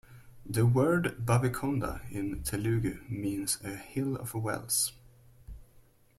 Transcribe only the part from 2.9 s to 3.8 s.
means "a